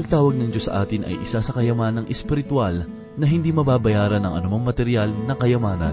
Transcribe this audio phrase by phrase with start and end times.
[0.00, 2.88] pagtawag ng Diyos sa atin ay isa sa kayamanang espiritual
[3.20, 5.92] na hindi mababayaran ng anumang material na kayamanan.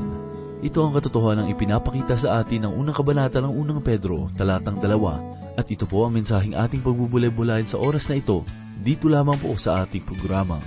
[0.64, 5.20] Ito ang katotohanan ng ipinapakita sa atin ng unang kabanata ng unang Pedro, talatang dalawa,
[5.60, 8.48] at ito po ang mensaheng ating pagbubulay-bulayan sa oras na ito,
[8.80, 10.64] dito lamang po sa ating programang,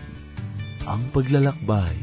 [0.84, 1.96] Ang Paglalakbay.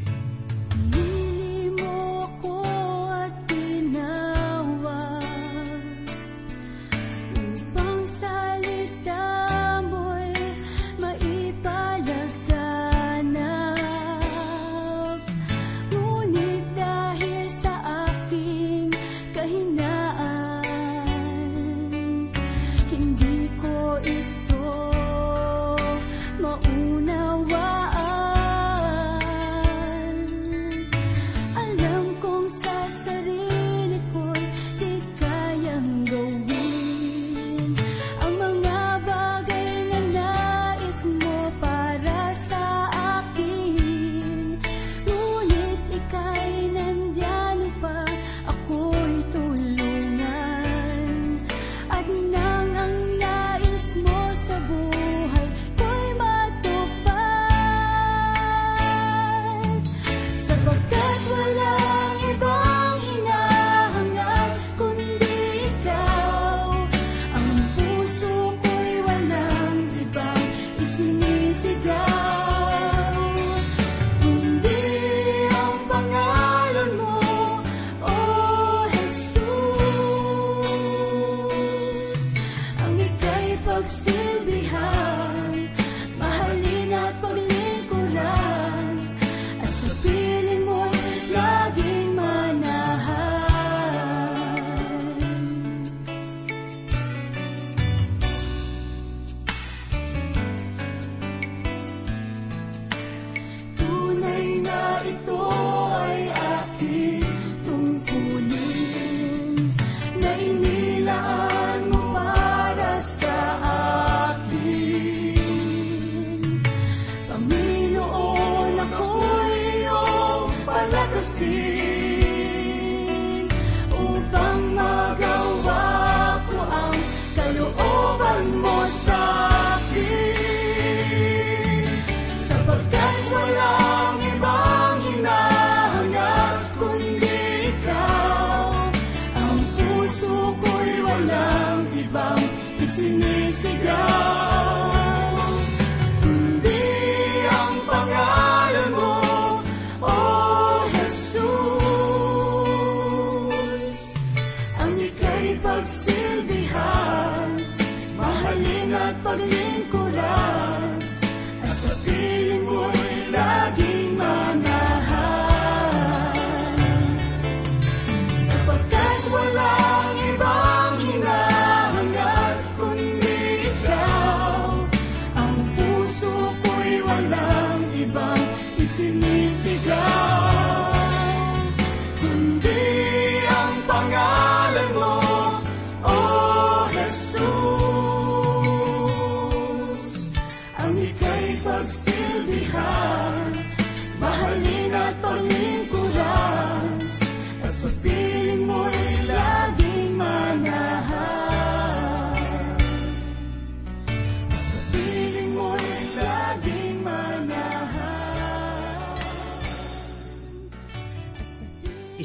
[143.06, 143.77] nesse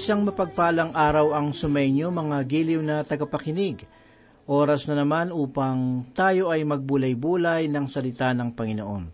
[0.03, 3.87] Isang mapagpalang araw ang sumainyo mga giliw na tagapakinig.
[4.51, 9.07] Oras na naman upang tayo ay magbulay-bulay ng salita ng Panginoon.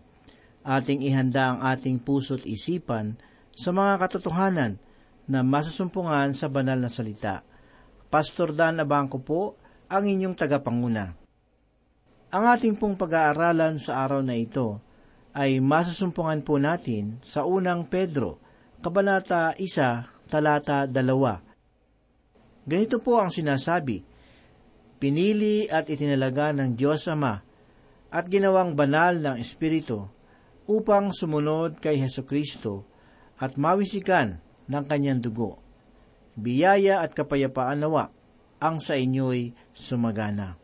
[0.66, 3.14] Ating ihanda ang ating puso't isipan
[3.54, 4.82] sa mga katotohanan
[5.30, 7.46] na masusumpungan sa banal na salita.
[8.10, 11.14] Pastor Dan Abangco po ang inyong tagapanguna.
[12.34, 14.82] Ang ating pong pag-aaralan sa araw na ito
[15.38, 18.42] ay masusumpungan po natin sa unang Pedro,
[18.82, 21.42] Kabanata 1, talata dalawa.
[22.62, 24.06] Ganito po ang sinasabi,
[25.00, 27.40] Pinili at itinalaga ng Diyos Ama
[28.12, 30.04] at ginawang banal ng Espiritu
[30.68, 32.84] upang sumunod kay Heso Kristo
[33.40, 34.38] at mawisikan
[34.68, 35.56] ng kanyang dugo.
[36.36, 38.12] Biyaya at kapayapaan nawa
[38.60, 40.60] ang sa inyo'y sumagana.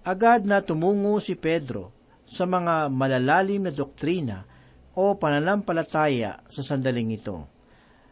[0.00, 1.92] Agad na tumungo si Pedro
[2.24, 4.48] sa mga malalalim na doktrina
[4.96, 7.59] o pananampalataya sa sandaling ito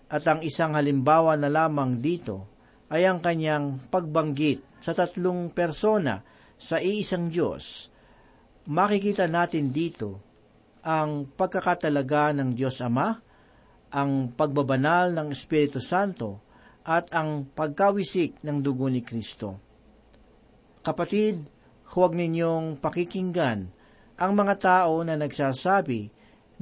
[0.08, 2.48] at ang isang halimbawa na lamang dito
[2.88, 6.24] ay ang kanyang pagbanggit sa tatlong persona
[6.56, 7.92] sa iisang Diyos.
[8.68, 10.20] makikita natin dito
[10.84, 13.16] ang pagkakatalaga ng Diyos Ama,
[13.92, 16.44] ang pagbabanal ng Espiritu Santo,
[16.88, 19.60] at ang pagkawisik ng dugo ni Kristo.
[20.80, 21.44] Kapatid,
[21.92, 23.68] huwag ninyong pakikinggan
[24.16, 26.08] ang mga tao na nagsasabi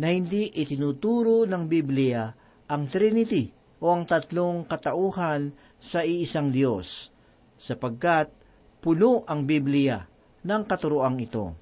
[0.02, 2.34] na hindi itinuturo ng Biblia
[2.66, 7.12] ang Trinity o ang tatlong katauhan sa iisang Diyos,
[7.54, 8.32] sapagkat
[8.82, 10.02] puno ang Biblia
[10.46, 11.54] ng katuroang ito.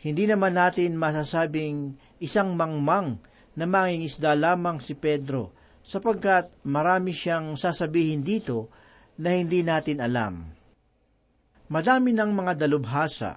[0.00, 3.20] Hindi naman natin masasabing isang mangmang
[3.56, 8.72] na mangingisda lamang si Pedro sapagkat marami siyang sasabihin dito
[9.20, 10.34] na hindi natin alam.
[11.70, 13.30] Madami ng mga dalubhasa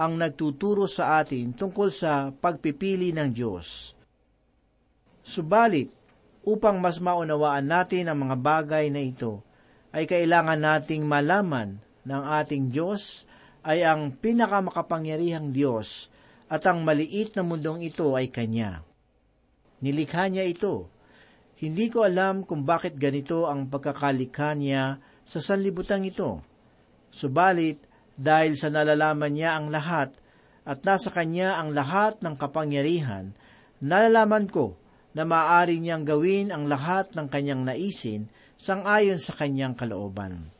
[0.00, 3.92] ang nagtuturo sa atin tungkol sa pagpipili ng Diyos.
[5.20, 5.92] Subalit,
[6.44, 9.44] upang mas maunawaan natin ang mga bagay na ito,
[9.90, 13.26] ay kailangan nating malaman ng ating Diyos
[13.66, 16.08] ay ang pinakamakapangyarihang Diyos
[16.48, 18.80] at ang maliit na mundong ito ay Kanya.
[19.84, 20.88] Nilikha niya ito.
[21.60, 26.40] Hindi ko alam kung bakit ganito ang pagkakalikha niya sa sanlibutan ito.
[27.12, 27.84] Subalit,
[28.20, 30.12] dahil sa nalalaman niya ang lahat
[30.68, 33.32] at nasa kanya ang lahat ng kapangyarihan,
[33.80, 34.76] nalalaman ko
[35.14, 40.52] na maaari niyang gawin ang lahat ng kanyang naisin sangayon sa kanyang kalooban.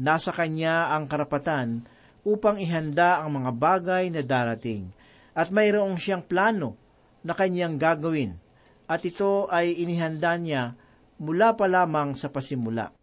[0.00, 1.84] Nasa kanya ang karapatan
[2.24, 4.88] upang ihanda ang mga bagay na darating
[5.36, 6.76] at mayroong siyang plano
[7.20, 8.40] na kanyang gagawin
[8.88, 10.72] at ito ay inihanda niya
[11.20, 12.96] mula pa lamang sa pasimula.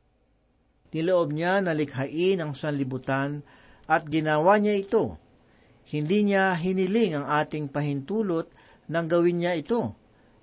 [0.90, 3.46] Niloob niya na likhain ang sanlibutan
[3.86, 5.22] at ginawa niya ito.
[5.88, 8.57] Hindi niya hiniling ang ating pahintulot
[8.88, 9.96] nang gawin niya ito.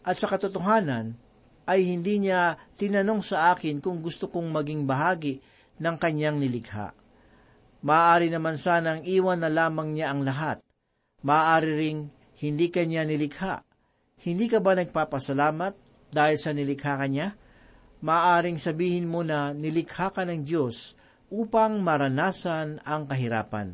[0.05, 1.17] At sa katotohanan,
[1.65, 5.41] ay hindi niya tinanong sa akin kung gusto kong maging bahagi
[5.81, 6.93] ng kanyang nilikha.
[7.85, 10.61] Maaari naman sanang iwan na lamang niya ang lahat.
[11.25, 12.13] Maaari ring
[12.45, 13.65] hindi kanya nilikha.
[14.21, 15.73] Hindi ka ba nagpapasalamat
[16.13, 17.33] dahil sa nilikha kanya?
[18.05, 20.93] maaring sabihin mo na nilikha ka ng Diyos
[21.33, 23.73] upang maranasan ang kahirapan.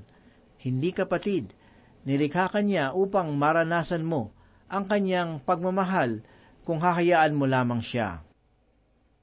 [0.62, 1.50] Hindi kapatid,
[2.06, 4.30] nilikha ka niya upang maranasan mo
[4.70, 6.22] ang kanyang pagmamahal
[6.62, 8.22] kung hahayaan mo lamang siya.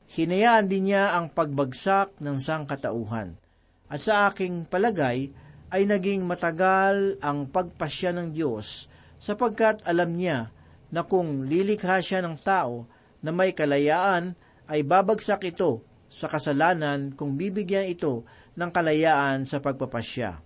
[0.08, 3.40] Hinayaan din niya ang pagbagsak ng sangkatauhan.
[3.88, 5.32] At sa aking palagay,
[5.68, 8.88] ay naging matagal ang pagpasya ng Diyos
[9.20, 10.52] sapagkat alam niya
[10.88, 12.88] na kung lilikha siya ng tao
[13.20, 14.32] na may kalayaan
[14.72, 18.24] ay babagsak ito sa kasalanan kung bibigyan ito
[18.56, 20.40] ng kalayaan sa pagpapasya.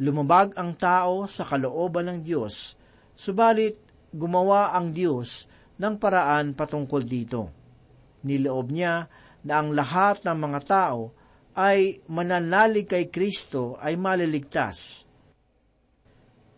[0.00, 2.80] Lumabag ang tao sa kalooban ng Diyos,
[3.16, 3.78] subalit
[4.12, 5.48] gumawa ang Diyos
[5.80, 7.40] ng paraan patungkol dito.
[8.22, 9.08] Niloob niya
[9.42, 11.10] na ang lahat ng mga tao
[11.58, 15.04] ay mananalig kay Kristo ay maliligtas.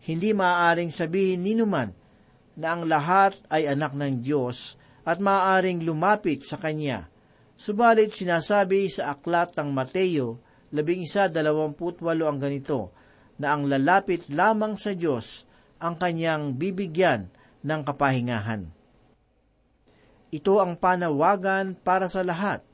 [0.05, 1.89] Hindi maaaring sabihin ni numan
[2.55, 7.09] na ang lahat ay anak ng Diyos at maaaring lumapit sa Kanya.
[7.55, 10.39] Subalit sinasabi sa aklat ng Mateo,
[10.75, 12.91] labing isa dalawamput walo ang ganito,
[13.39, 15.43] na ang lalapit lamang sa Diyos
[15.85, 17.29] ang kanyang bibigyan
[17.61, 18.65] ng kapahingahan.
[20.33, 22.65] Ito ang panawagan para sa lahat,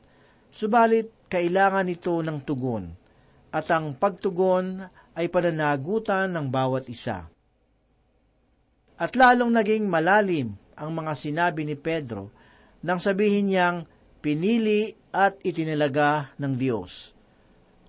[0.47, 2.95] subalit kailangan ito ng tugon,
[3.51, 7.27] at ang pagtugon ay pananagutan ng bawat isa.
[8.95, 12.31] At lalong naging malalim ang mga sinabi ni Pedro
[12.79, 13.77] nang sabihin niyang
[14.23, 17.11] pinili at itinalaga ng Diyos.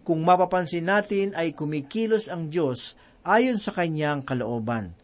[0.02, 4.98] Kung mapapansin natin ay kumikilos ang Diyos ayon sa kanyang kalooban.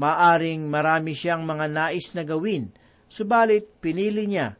[0.00, 2.72] Maaring marami siyang mga nais na gawin,
[3.04, 4.56] subalit pinili niya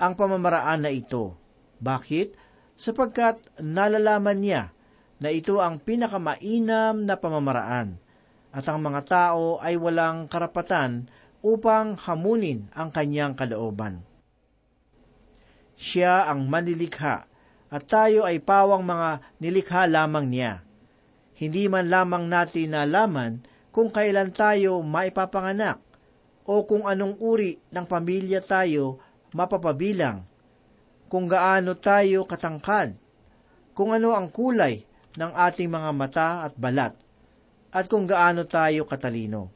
[0.00, 1.36] ang pamamaraan na ito.
[1.76, 2.32] Bakit?
[2.72, 4.72] Sapagkat nalalaman niya
[5.20, 8.00] na ito ang pinakamainam na pamamaraan
[8.48, 11.10] at ang mga tao ay walang karapatan
[11.44, 14.00] upang hamunin ang kanyang kalooban.
[15.76, 17.28] Siya ang manilikha
[17.68, 20.64] at tayo ay pawang mga nilikha lamang niya.
[21.36, 23.44] Hindi man lamang natin nalaman
[23.78, 25.78] kung kailan tayo maipapanganak
[26.42, 28.98] o kung anong uri ng pamilya tayo
[29.30, 30.26] mapapabilang,
[31.06, 32.98] kung gaano tayo katangkad,
[33.78, 34.82] kung ano ang kulay
[35.14, 36.98] ng ating mga mata at balat,
[37.70, 39.46] at kung gaano tayo katalino.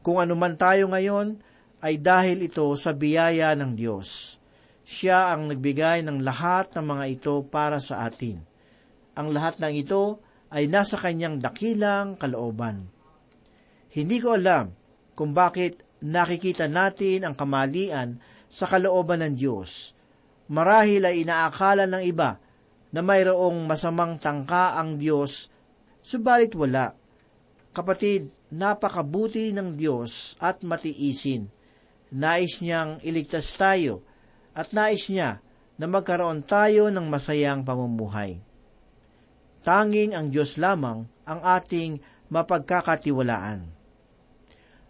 [0.00, 1.36] Kung anuman tayo ngayon,
[1.84, 4.40] ay dahil ito sa biyaya ng Diyos.
[4.88, 8.40] Siya ang nagbigay ng lahat ng mga ito para sa atin.
[9.20, 12.96] Ang lahat ng ito ay nasa kanyang dakilang kalooban.
[13.92, 14.72] Hindi ko alam
[15.16, 19.92] kung bakit nakikita natin ang kamalian sa kalooban ng Diyos.
[20.48, 22.40] Marahil ay inaakala ng iba
[22.88, 25.52] na mayroong masamang tangka ang Diyos
[26.08, 26.96] Subalit wala.
[27.76, 31.52] Kapatid, napakabuti ng Diyos at matiisin.
[32.16, 34.00] Nais niyang iligtas tayo
[34.56, 35.44] at nais niya
[35.76, 38.40] na magkaroon tayo ng masayang pamumuhay.
[39.60, 42.00] Tanging ang Diyos lamang ang ating
[42.32, 43.68] mapagkakatiwalaan.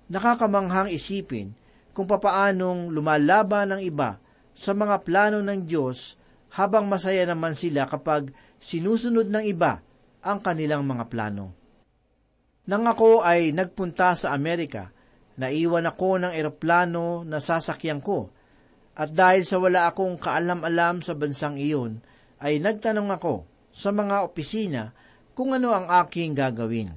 [0.08, 1.52] Nakakamanghang isipin
[1.92, 4.16] kung papaanong lumalaban ng iba
[4.56, 6.16] sa mga plano ng Diyos
[6.56, 9.84] habang masaya naman sila kapag sinusunod ng iba
[10.24, 11.52] ang kanilang mga plano.
[12.68, 14.92] Nang ako ay nagpunta sa Amerika,
[15.40, 18.28] naiwan ako ng eroplano na sasakyan ko,
[18.98, 22.02] at dahil sa wala akong kaalam-alam sa bansang iyon,
[22.42, 24.82] ay nagtanong ako sa mga opisina
[25.38, 26.90] kung ano ang aking gagawin.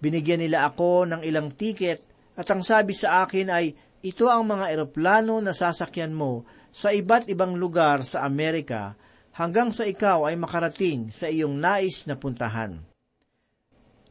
[0.00, 2.09] Binigyan nila ako ng ilang tiket
[2.40, 7.28] at ang sabi sa akin ay, ito ang mga eroplano na sasakyan mo sa iba't
[7.28, 8.96] ibang lugar sa Amerika
[9.36, 12.80] hanggang sa ikaw ay makarating sa iyong nais na puntahan.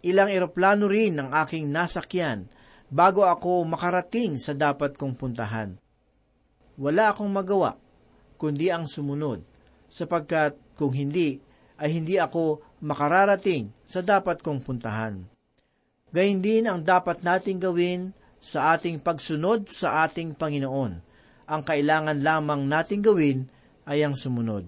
[0.06, 2.46] Ilang eroplano rin ang aking nasakyan
[2.94, 5.82] bago ako makarating sa dapat kong puntahan.
[6.78, 7.82] Wala akong magawa,
[8.38, 9.42] kundi ang sumunod,
[9.90, 11.42] sapagkat kung hindi,
[11.82, 15.26] ay hindi ako makararating sa dapat kong puntahan.
[16.14, 20.94] Gayun din ang dapat nating gawin sa ating pagsunod sa ating Panginoon.
[21.50, 23.40] Ang kailangan lamang nating gawin
[23.84, 24.68] ay ang sumunod.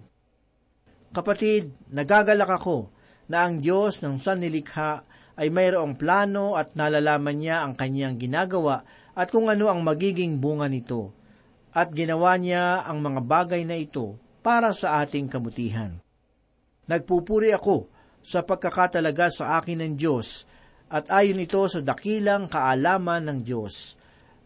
[1.12, 2.92] Kapatid, nagagalak ako
[3.32, 5.04] na ang Diyos ng sannilikha
[5.40, 8.84] ay mayroong plano at nalalaman niya ang kanyang ginagawa
[9.16, 11.16] at kung ano ang magiging bunga nito.
[11.72, 16.04] At ginawa niya ang mga bagay na ito para sa ating kabutihan.
[16.92, 17.88] Nagpupuri ako
[18.20, 20.44] sa pagkakatalaga sa akin ng Diyos
[20.91, 23.95] at ayon ito sa dakilang kaalaman ng Diyos.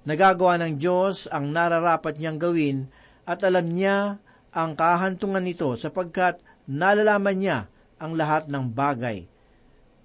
[0.06, 2.78] Nagagawa ng Diyos ang nararapat niyang gawin
[3.26, 4.22] at alam niya
[4.54, 6.38] ang kahantungan nito sapagkat
[6.70, 7.58] nalalaman niya
[7.98, 9.26] ang lahat ng bagay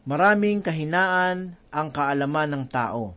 [0.08, 3.12] Maraming kahinaan ang kaalaman ng tao.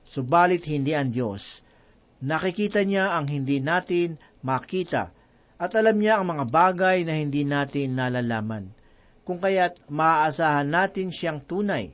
[0.00, 1.60] Subalit hindi ang Diyos.
[2.24, 5.12] Nakikita niya ang hindi natin makita
[5.60, 8.72] at alam niya ang mga bagay na hindi natin nalalaman.
[9.28, 11.92] Kung kaya't maaasahan natin siyang tunay.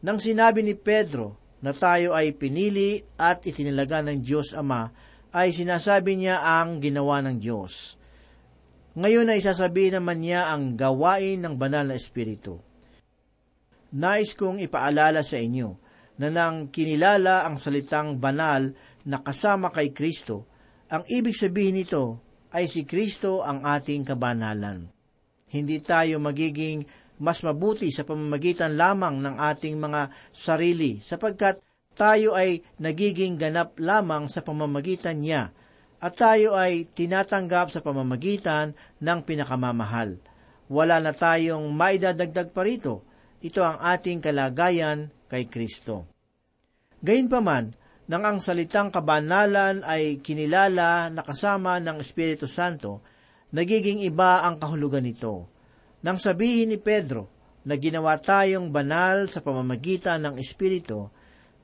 [0.00, 4.88] Nang sinabi ni Pedro na tayo ay pinili at itinalaga ng Diyos Ama,
[5.30, 8.00] ay sinasabi niya ang ginawa ng Diyos.
[8.96, 12.58] Ngayon ay sasabihin naman niya ang gawain ng banal na Espiritu
[13.94, 15.68] nais kong ipaalala sa inyo
[16.20, 18.70] na nang kinilala ang salitang banal
[19.08, 20.46] na kasama kay Kristo,
[20.92, 22.20] ang ibig sabihin nito
[22.52, 24.84] ay si Kristo ang ating kabanalan.
[25.50, 26.86] Hindi tayo magiging
[27.20, 31.60] mas mabuti sa pamamagitan lamang ng ating mga sarili sapagkat
[31.92, 35.52] tayo ay nagiging ganap lamang sa pamamagitan niya
[36.00, 38.72] at tayo ay tinatanggap sa pamamagitan
[39.04, 40.16] ng pinakamamahal.
[40.72, 43.04] Wala na tayong maidadagdag pa rito
[43.40, 46.04] ito ang ating kalagayan kay Kristo.
[47.00, 47.72] Gayunpaman,
[48.12, 53.00] nang ang salitang kabanalan ay kinilala na kasama ng Espiritu Santo,
[53.56, 55.48] nagiging iba ang kahulugan nito.
[56.00, 57.28] Nang sabihin ni Pedro
[57.68, 61.12] na ginawa tayong banal sa pamamagitan ng Espiritu,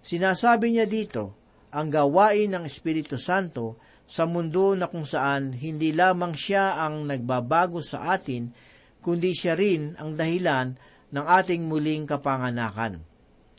[0.05, 1.33] sinasabi niya dito
[1.73, 7.81] ang gawain ng Espiritu Santo sa mundo na kung saan hindi lamang siya ang nagbabago
[7.81, 8.53] sa atin,
[9.01, 10.77] kundi siya rin ang dahilan
[11.11, 13.01] ng ating muling kapanganakan.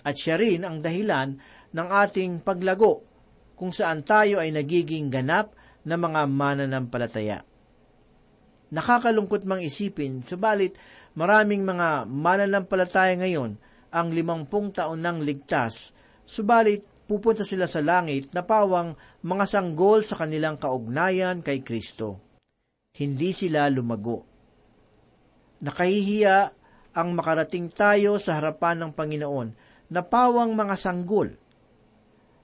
[0.06, 1.42] At siya rin ang dahilan
[1.74, 3.02] ng ating paglago
[3.58, 7.47] kung saan tayo ay nagiging ganap na mga mananampalataya.
[8.68, 10.76] Nakakalungkot mang isipin, subalit
[11.16, 13.56] maraming mga mananampalataya ngayon
[13.96, 15.96] ang limampung taon nang ligtas,
[16.28, 22.20] subalit pupunta sila sa langit na pawang mga sanggol sa kanilang kaugnayan kay Kristo.
[22.92, 24.28] Hindi sila lumago.
[25.64, 26.38] Nakahihiya
[26.92, 29.50] ang makarating tayo sa harapan ng Panginoon
[29.88, 31.32] na pawang mga sanggol.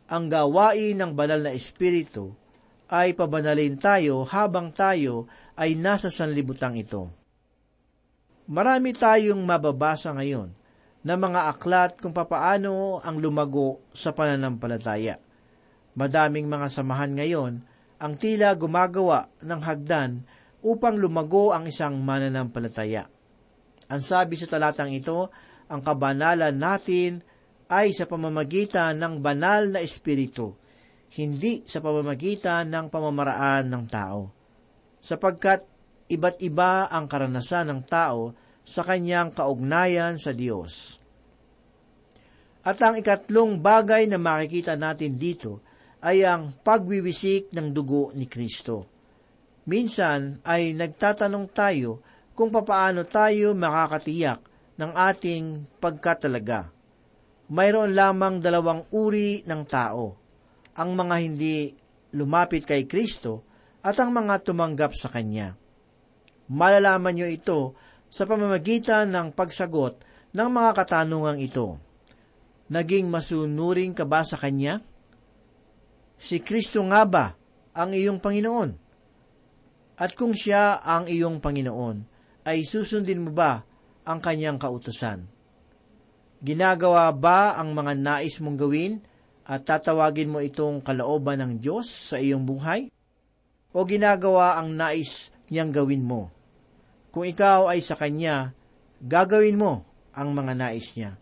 [0.08, 2.32] Ang gawain ng banal na Espiritu
[2.94, 5.26] ay pabanalin tayo habang tayo
[5.58, 7.10] ay nasa sanlibutang ito.
[8.46, 10.54] Marami tayong mababasa ngayon
[11.02, 15.18] na mga aklat kung papaano ang lumago sa pananampalataya.
[15.98, 17.54] Madaming mga samahan ngayon
[17.98, 20.22] ang tila gumagawa ng hagdan
[20.62, 23.10] upang lumago ang isang mananampalataya.
[23.90, 25.34] Ang sabi sa talatang ito,
[25.66, 27.26] ang kabanalan natin
[27.74, 30.56] ay sa pamamagitan ng banal na espiritu,
[31.14, 34.22] hindi sa pamamagitan ng pamamaraan ng tao.
[34.98, 35.62] Sapagkat
[36.10, 40.98] iba't iba ang karanasan ng tao sa kanyang kaugnayan sa Diyos.
[42.64, 45.60] At ang ikatlong bagay na makikita natin dito
[46.00, 48.88] ay ang pagwiwisik ng dugo ni Kristo.
[49.68, 52.00] Minsan ay nagtatanong tayo
[52.34, 54.40] kung papaano tayo makakatiyak
[54.80, 56.72] ng ating pagkatalaga.
[57.52, 60.23] Mayroon lamang dalawang uri ng tao,
[60.74, 61.74] ang mga hindi
[62.14, 63.46] lumapit kay Kristo
[63.84, 65.54] at ang mga tumanggap sa Kanya.
[66.50, 67.60] Malalaman niyo ito
[68.08, 70.02] sa pamamagitan ng pagsagot
[70.34, 71.82] ng mga katanungang ito.
[72.70, 74.82] Naging masunuring ka ba sa Kanya?
[76.18, 77.26] Si Kristo nga ba
[77.74, 78.70] ang iyong Panginoon?
[80.00, 81.98] At kung siya ang iyong Panginoon,
[82.44, 83.62] ay susundin mo ba
[84.04, 85.26] ang kanyang kautusan?
[86.44, 89.00] Ginagawa ba ang mga nais mong gawin
[89.44, 92.88] at tatawagin mo itong kalooban ng Diyos sa iyong buhay?
[93.76, 96.32] O ginagawa ang nais niyang gawin mo?
[97.12, 98.56] Kung ikaw ay sa Kanya,
[99.04, 99.84] gagawin mo
[100.16, 101.20] ang mga nais niya.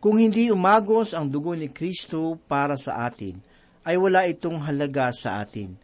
[0.00, 3.36] Kung hindi umagos ang dugo ni Kristo para sa atin,
[3.84, 5.76] ay wala itong halaga sa atin.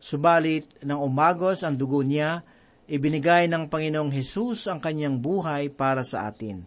[0.00, 2.40] Subalit, nang umagos ang dugo niya,
[2.88, 6.64] ibinigay ng Panginoong Hesus ang kanyang buhay para sa atin.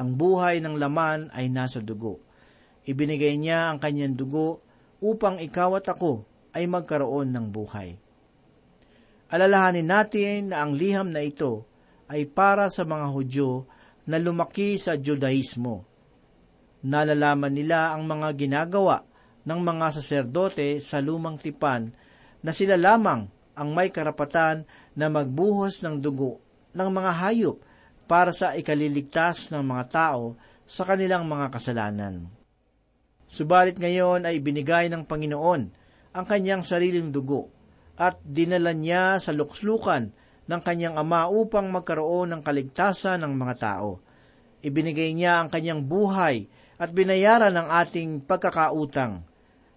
[0.00, 2.29] Ang buhay ng laman ay nasa dugo.
[2.90, 4.66] Ibinigay niya ang kanyang dugo
[4.98, 7.94] upang ikaw at ako ay magkaroon ng buhay.
[9.30, 11.70] Alalahanin natin na ang liham na ito
[12.10, 13.70] ay para sa mga Hudyo
[14.10, 15.86] na lumaki sa Judaismo.
[16.82, 19.06] Nalalaman nila ang mga ginagawa
[19.46, 21.94] ng mga saserdote sa lumang tipan
[22.42, 24.66] na sila lamang ang may karapatan
[24.98, 26.42] na magbuhos ng dugo
[26.74, 27.62] ng mga hayop
[28.10, 30.34] para sa ikaliligtas ng mga tao
[30.66, 32.39] sa kanilang mga kasalanan.
[33.30, 35.62] Subalit ngayon ay binigay ng Panginoon
[36.10, 37.46] ang kanyang sariling dugo
[37.94, 40.10] at dinala niya sa lukslukan
[40.50, 44.02] ng kanyang ama upang magkaroon ng kaligtasan ng mga tao.
[44.66, 49.22] Ibinigay niya ang kanyang buhay at binayaran ng ating pagkakautang.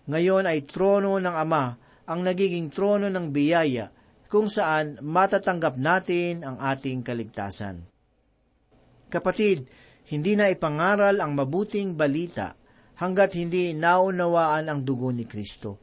[0.09, 1.77] Ngayon ay trono ng ama
[2.09, 3.93] ang nagiging trono ng biyaya
[4.33, 7.85] kung saan matatanggap natin ang ating kaligtasan.
[9.13, 9.69] Kapatid,
[10.09, 12.57] hindi na ipangaral ang mabuting balita
[13.03, 15.75] hanggat hindi naunawaan ang dugo ni Kristo,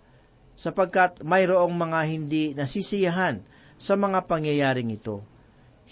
[0.57, 3.45] sapagkat mayroong mga hindi nasisiyahan
[3.77, 5.21] sa mga pangyayaring ito.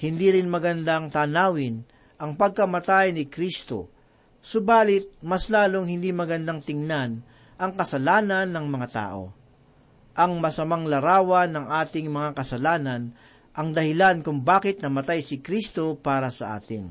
[0.01, 1.85] Hindi rin magandang tanawin
[2.17, 3.93] ang pagkamatay ni Kristo,
[4.41, 7.21] subalit mas lalong hindi magandang tingnan
[7.61, 9.37] ang kasalanan ng mga tao
[10.19, 13.14] ang masamang larawan ng ating mga kasalanan
[13.55, 16.91] ang dahilan kung bakit namatay si Kristo para sa atin.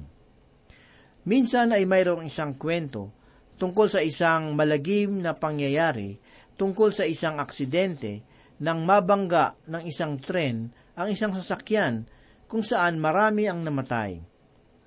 [1.27, 3.11] Minsan ay mayroong isang kwento
[3.57, 6.17] tungkol sa isang malagim na pangyayari
[6.57, 8.25] tungkol sa isang aksidente
[8.57, 12.09] nang mabangga ng isang tren ang isang sasakyan
[12.49, 14.17] kung saan marami ang namatay.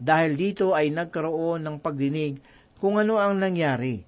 [0.00, 2.40] Dahil dito ay nagkaroon ng pagdinig
[2.80, 4.02] kung ano ang nangyari.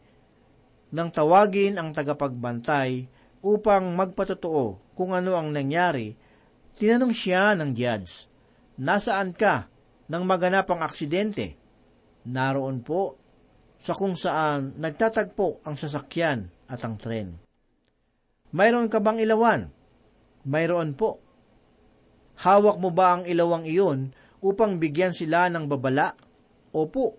[0.93, 3.07] Nang tawagin ang tagapagbantay
[3.45, 6.17] upang magpatotoo kung ano ang nangyari,
[6.75, 8.33] tinanong siya ng judge,
[8.83, 9.69] Nasaan ka
[10.09, 11.61] nang maganap ang aksidente?
[12.25, 13.21] Naroon po
[13.83, 17.43] sa kung saan nagtatagpo ang sasakyan at ang tren.
[18.55, 19.67] Mayroon ka bang ilawan?
[20.47, 21.19] Mayroon po.
[22.39, 26.15] Hawak mo ba ang ilawang iyon upang bigyan sila ng babala?
[26.71, 27.19] Opo.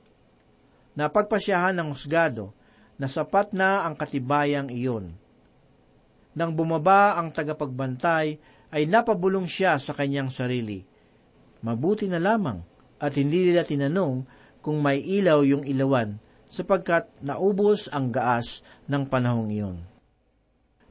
[0.95, 2.55] Napagpasyahan ng husgado
[2.95, 5.19] na sapat na ang katibayang iyon
[6.33, 8.27] nang bumaba ang tagapagbantay,
[8.73, 10.81] ay napabulong siya sa kanyang sarili.
[11.61, 12.57] Mabuti na lamang
[12.97, 14.25] at hindi nila tinanong
[14.65, 16.17] kung may ilaw yung ilawan
[16.53, 19.77] sapagkat naubos ang gaas ng panahong iyon.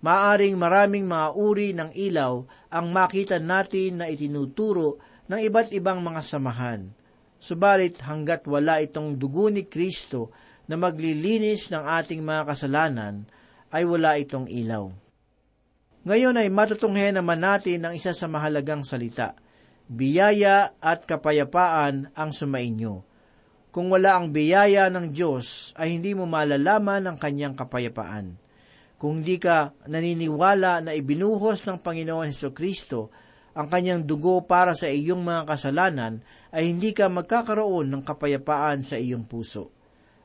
[0.03, 2.43] Maaring maraming mga uri ng ilaw
[2.75, 4.99] ang makita natin na itinuturo
[5.31, 6.91] ng iba't ibang mga samahan.
[7.39, 10.35] Subalit hanggat wala itong dugo ni Kristo
[10.67, 13.31] na maglilinis ng ating mga kasalanan,
[13.73, 14.91] ay wala itong ilaw.
[16.03, 19.39] Ngayon ay matutunghe naman natin ang isa sa mahalagang salita.
[19.87, 23.12] Biyaya at kapayapaan ang sumainyo.
[23.73, 28.37] Kung wala ang biyaya ng Diyos, ay hindi mo malalaman ang kanyang kapayapaan.
[29.01, 33.09] Kung hindi ka naniniwala na ibinuhos ng Panginoon Heso Kristo
[33.57, 36.21] ang kanyang dugo para sa iyong mga kasalanan,
[36.53, 39.73] ay hindi ka magkakaroon ng kapayapaan sa iyong puso.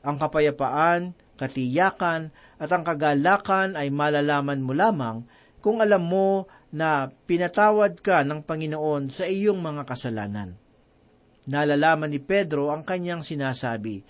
[0.04, 2.28] Ang kapayapaan, katiyakan,
[2.60, 5.24] at ang kagalakan ay malalaman mo lamang
[5.64, 10.67] kung alam mo na pinatawad ka ng Panginoon sa iyong mga kasalanan.
[11.48, 14.04] Nalalaman ni Pedro ang kanyang sinasabi,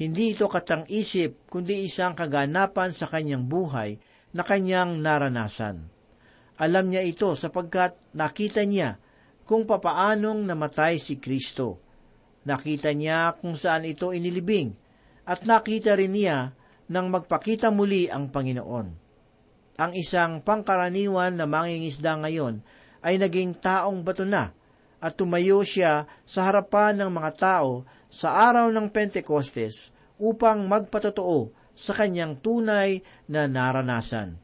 [0.00, 4.00] hindi ito katang isip, kundi isang kaganapan sa kanyang buhay
[4.32, 5.92] na kanyang naranasan.
[6.56, 8.96] Alam niya ito sapagkat nakita niya
[9.44, 11.84] kung papaanong namatay si Kristo.
[12.48, 14.72] Nakita niya kung saan ito inilibing,
[15.28, 16.56] at nakita rin niya
[16.88, 19.10] nang magpakita muli ang Panginoon
[19.80, 22.60] ang isang pangkaraniwan na mangingisda ngayon
[23.00, 24.52] ay naging taong bato na
[25.00, 31.96] at tumayo siya sa harapan ng mga tao sa araw ng Pentekostes upang magpatotoo sa
[31.96, 33.00] kanyang tunay
[33.32, 34.36] na naranasan.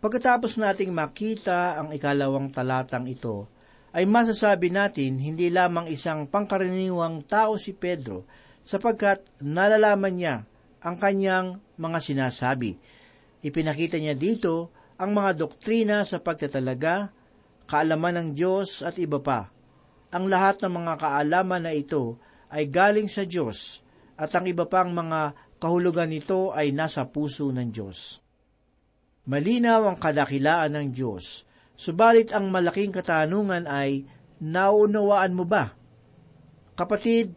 [0.00, 3.46] Pagkatapos nating makita ang ikalawang talatang ito,
[3.94, 8.26] ay masasabi natin hindi lamang isang pangkaraniwang tao si Pedro
[8.62, 10.36] sapagkat nalalaman niya
[10.80, 12.80] ang kanyang mga sinasabi.
[13.44, 17.12] Ipinakita niya dito ang mga doktrina sa pagtatalaga,
[17.70, 19.54] kaalaman ng Diyos at iba pa.
[20.10, 22.18] Ang lahat ng mga kaalaman na ito
[22.50, 23.86] ay galing sa Diyos
[24.18, 28.18] at ang iba pang mga kahulugan nito ay nasa puso ng Diyos.
[29.30, 31.46] Malinaw ang kadakilaan ng Diyos
[31.80, 34.04] Subalit ang malaking katanungan ay,
[34.36, 35.72] naunawaan mo ba?
[36.76, 37.32] Kapatid,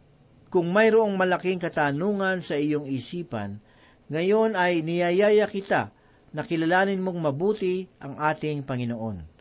[0.51, 3.63] kung mayroong malaking katanungan sa iyong isipan,
[4.11, 5.95] ngayon ay niyayaya kita
[6.35, 9.32] na kilalanin mong mabuti ang ating Panginoon.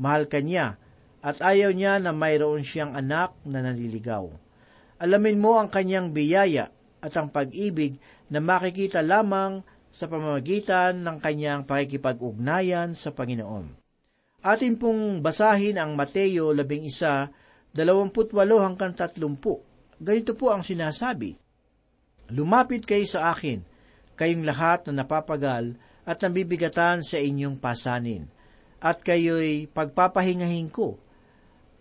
[0.00, 0.78] Mahal ka niya
[1.24, 4.28] at ayaw niya na mayroon siyang anak na naliligaw.
[5.00, 6.68] Alamin mo ang kanyang biyaya
[7.00, 13.78] at ang pag-ibig na makikita lamang sa pamamagitan ng kanyang pakikipag-ugnayan sa Panginoon.
[14.44, 17.32] Atin pong basahin ang Mateo 11,
[17.72, 17.74] 28
[18.60, 20.02] hanggang 30.
[20.02, 21.38] Ganito po ang sinasabi.
[22.34, 23.62] Lumapit kayo sa akin,
[24.18, 28.28] kayong lahat na napapagal at nabibigatan sa inyong pasanin,
[28.84, 31.00] at kayo'y pagpapahingahin ko.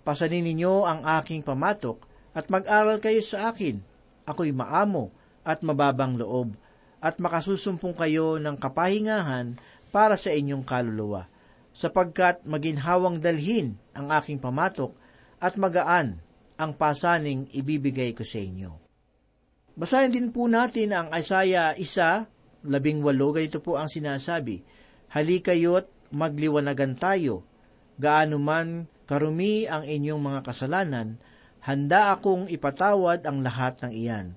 [0.08, 2.00] Pasanin ninyo ang aking pamatok,
[2.32, 3.84] at mag-aral kayo sa akin.
[4.24, 5.12] Ako'y maamo
[5.44, 6.56] at mababang loob,
[7.04, 9.60] at makasusumpong kayo ng kapahingahan
[9.92, 11.28] para sa inyong kaluluwa
[11.74, 14.94] sapagkat maginhawang dalhin ang aking pamatok
[15.42, 16.22] at magaan
[16.56, 18.72] ang pasaning ibibigay ko sa inyo.
[19.74, 22.30] Basahin din po natin ang Isaiah isa,
[22.62, 24.62] labing walo, ganito po ang sinasabi,
[25.10, 27.44] Halikayo't magliwanagan tayo,
[27.98, 31.18] gaano man karumi ang inyong mga kasalanan,
[31.66, 34.28] handa akong ipatawad ang lahat ng iyan.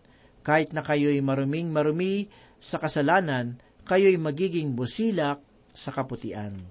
[0.40, 5.42] Kahit na kayo'y maruming marumi sa kasalanan, kayo'y magiging busilak
[5.76, 6.64] sa kaputian.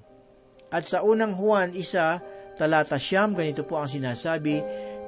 [0.73, 2.19] At sa unang Juan isa,
[2.57, 4.63] talata siyam, ganito po ang sinasabi,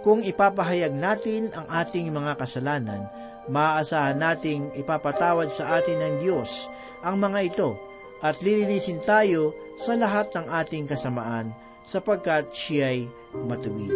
[0.06, 3.10] kung ipapahayag natin ang ating mga kasalanan,
[3.48, 6.68] maaasahan nating ipapatawad sa atin ng Diyos
[7.02, 7.87] ang mga ito
[8.22, 11.54] at lilinisin tayo sa lahat ng ating kasamaan
[11.86, 13.08] sapagkat siya'y
[13.46, 13.94] matuwid.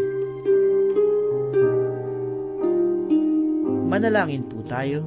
[3.92, 5.04] Manalangin po tayo.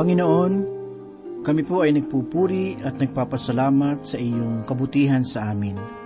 [0.00, 0.52] Panginoon,
[1.44, 5.99] kami po ay nagpupuri at nagpapasalamat sa iyong kabutihan sa amin.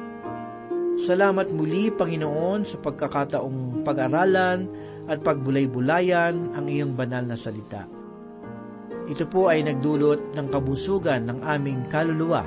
[0.94, 4.70] Salamat muli, Panginoon, sa pagkakataong pag-aralan
[5.10, 7.82] at pagbulay-bulayan ang iyong banal na salita.
[9.10, 12.46] Ito po ay nagdulot ng kabusugan ng aming kaluluwa.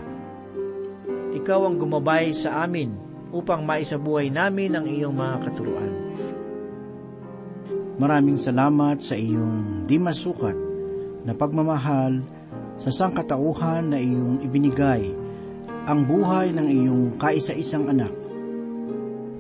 [1.36, 2.96] Ikaw ang gumabay sa amin
[3.36, 5.94] upang maisabuhay namin ang iyong mga katuruan.
[8.00, 10.56] Maraming salamat sa iyong di masukat
[11.28, 12.24] na pagmamahal
[12.80, 15.12] sa sangkatauhan na iyong ibinigay
[15.84, 18.27] ang buhay ng iyong kaisa-isang anak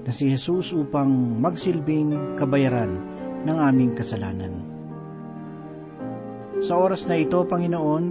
[0.08, 2.96] na si Jesus upang magsilbing kabayaran
[3.43, 4.56] ng aming kasalanan.
[6.63, 8.06] Sa oras na ito, Panginoon,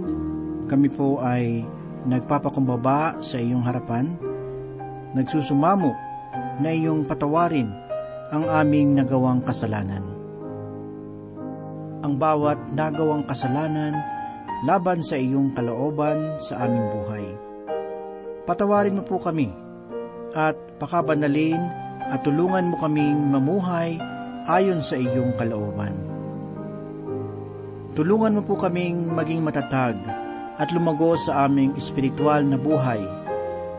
[0.69, 1.65] kami po ay
[2.05, 4.13] nagpapakumbaba sa iyong harapan,
[5.17, 5.91] nagsusumamo
[6.61, 7.67] na iyong patawarin
[8.29, 10.17] ang aming nagawang kasalanan
[12.07, 13.97] ang bawat nagawang kasalanan
[14.63, 17.25] laban sa iyong kalooban sa aming buhay.
[18.47, 19.51] Patawarin mo po kami
[20.31, 21.59] at pakabanalin
[21.99, 23.97] at tulungan mo kaming mamuhay
[24.47, 25.97] ayon sa iyong kalooban.
[27.97, 29.97] Tulungan mo po kaming maging matatag
[30.57, 33.01] at lumago sa aming espiritual na buhay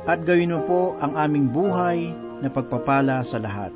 [0.09, 2.11] at gawin mo po ang aming buhay
[2.43, 3.71] na pagpapala sa lahat.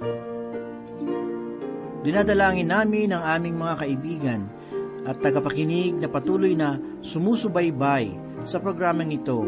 [2.03, 4.41] Dinadalangin namin ang aming mga kaibigan
[5.07, 9.47] at tagapakinig na patuloy na sumusubaybay sa programang ito.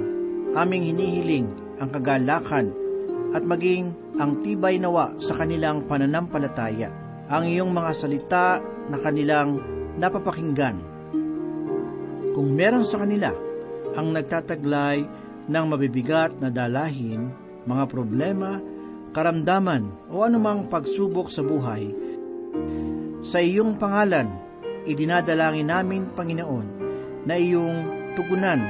[0.55, 1.51] Aming hinihiling
[1.83, 2.71] ang kagalakan
[3.35, 6.89] at maging ang tibay nawa sa kanilang pananampalataya,
[7.27, 8.47] ang iyong mga salita
[8.87, 9.59] na kanilang
[9.99, 10.79] napapakinggan.
[12.31, 13.35] Kung meron sa kanila
[13.99, 15.03] ang nagtataglay
[15.51, 17.35] ng mabibigat na dalahin,
[17.67, 18.63] mga problema,
[19.11, 21.91] karamdaman o anumang pagsubok sa buhay,
[23.25, 24.31] sa iyong pangalan,
[24.87, 26.67] idinadalangin namin, Panginoon,
[27.25, 27.79] na iyong
[28.15, 28.61] tugunan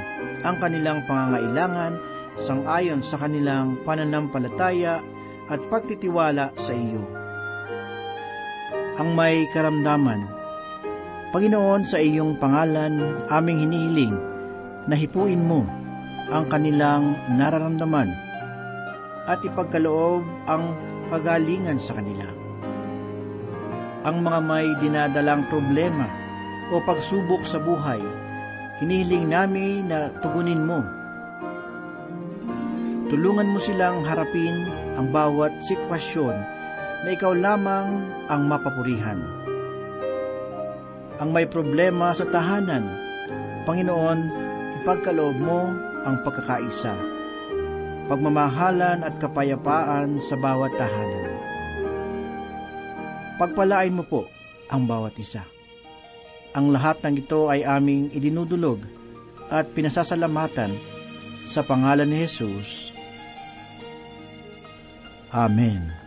[0.41, 5.03] ang kanilang pangangailangan sangayon sa kanilang pananampalataya
[5.51, 7.05] at pagtitiwala sa iyo.
[8.95, 10.35] Ang may karamdaman,
[11.35, 14.15] Panginoon, sa iyong pangalan, aming hinihiling
[14.87, 15.67] na hipuin mo
[16.31, 18.07] ang kanilang nararamdaman
[19.27, 20.79] at ipagkaloob ang
[21.11, 22.31] kagalingan sa kanila.
[24.07, 26.07] Ang mga may dinadalang problema
[26.71, 27.99] o pagsubok sa buhay,
[28.79, 30.87] hinihiling namin na tugunin mo.
[33.15, 34.67] Tulungan mo silang harapin
[34.99, 36.35] ang bawat sitwasyon
[37.07, 39.23] na ikaw lamang ang mapapurihan.
[41.23, 42.83] Ang may problema sa tahanan,
[43.71, 44.19] Panginoon,
[44.83, 45.71] ipagkaloob mo
[46.03, 46.91] ang pagkakaisa,
[48.11, 51.39] pagmamahalan at kapayapaan sa bawat tahanan.
[53.39, 54.27] Pagpalain mo po
[54.67, 55.47] ang bawat isa.
[56.59, 58.83] Ang lahat ng ito ay aming idinudulog
[59.55, 60.75] at pinasasalamatan
[61.47, 62.91] sa pangalan ni Jesus.
[65.35, 66.04] Amém.